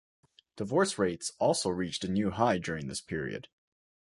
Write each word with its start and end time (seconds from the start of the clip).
Divorce 0.55 0.97
rates 0.97 1.31
also 1.37 1.69
reached 1.69 2.03
a 2.03 2.07
new 2.11 2.31
high 2.31 2.57
during 2.57 2.87
this 2.87 3.01
period. 3.01 3.49